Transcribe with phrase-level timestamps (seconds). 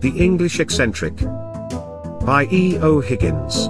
[0.00, 1.14] The English Eccentric.
[2.24, 2.78] By E.
[2.78, 3.00] O.
[3.00, 3.66] Higgins.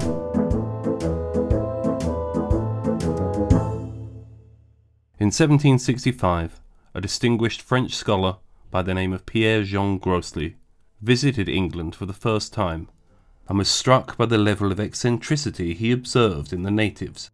[5.18, 6.60] In 1765,
[6.94, 8.36] a distinguished French scholar
[8.70, 10.54] by the name of Pierre Jean Grosley
[11.02, 12.88] visited England for the first time
[13.48, 17.32] and was struck by the level of eccentricity he observed in the natives.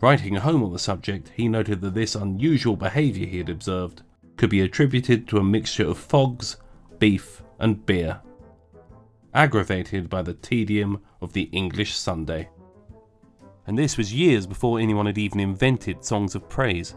[0.00, 4.02] Writing home on the subject, he noted that this unusual behaviour he had observed
[4.36, 6.56] could be attributed to a mixture of fogs,
[6.98, 8.20] beef, and beer,
[9.32, 12.50] aggravated by the tedium of the English Sunday.
[13.66, 16.96] And this was years before anyone had even invented songs of praise.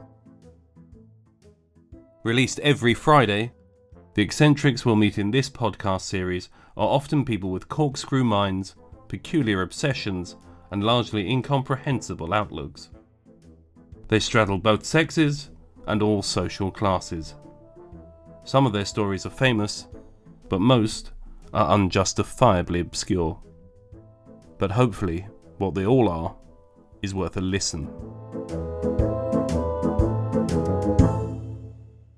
[2.24, 3.54] Released every Friday,
[4.16, 8.76] the eccentrics we'll meet in this podcast series are often people with corkscrew minds,
[9.08, 10.36] peculiar obsessions,
[10.72, 12.90] and largely incomprehensible outlooks.
[14.08, 15.52] They straddle both sexes
[15.86, 17.36] and all social classes.
[18.46, 19.88] Some of their stories are famous,
[20.50, 21.12] but most
[21.54, 23.40] are unjustifiably obscure.
[24.58, 26.36] But hopefully, what they all are
[27.02, 27.90] is worth a listen.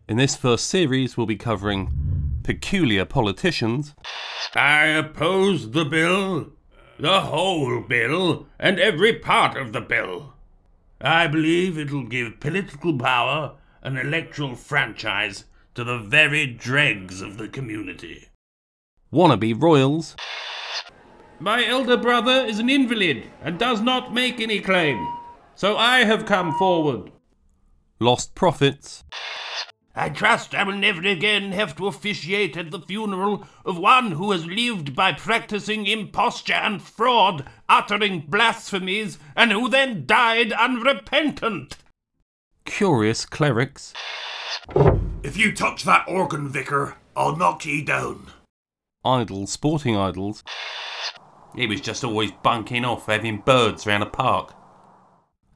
[0.08, 1.92] In this first series, we'll be covering
[2.48, 3.94] peculiar politicians,
[4.56, 6.52] I oppose the bill,
[6.98, 10.34] the whole bill, and every part of the bill.
[11.02, 15.44] I believe it'll give political power an electoral franchise
[15.78, 18.30] to the very dregs of the community.
[19.14, 20.16] wannabe royals,
[21.40, 25.08] My elder brother is an invalid and does not make any claim,
[25.54, 27.12] so I have come forward.
[28.00, 29.04] lost prophets,
[29.96, 34.32] I trust I will never again have to officiate at the funeral of one who
[34.32, 41.78] has lived by practicing imposture and fraud, uttering blasphemies, and who then died unrepentant.
[42.66, 43.94] curious clerics,
[45.24, 48.28] If you touch that organ, Vicar, I'll knock ye down.
[49.04, 50.44] idle sporting idols,
[51.56, 54.54] He was just always bunking off having birds round a park.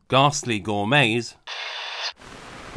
[0.10, 1.36] ghastly gourmets,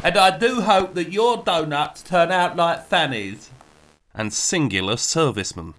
[0.03, 3.49] And I do hope that your donuts turn out like Fanny's.
[4.13, 5.73] and singular servicemen.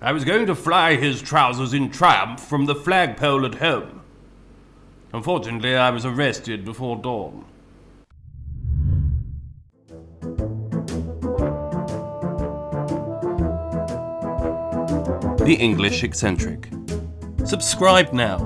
[0.00, 4.00] I was going to fly his trousers in triumph from the flagpole at home.
[5.12, 7.44] Unfortunately, I was arrested before dawn.
[15.44, 16.68] The English Eccentric.
[17.46, 18.38] Subscribe now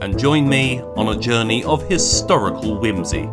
[0.00, 3.28] and join me on a journey of historical whimsy.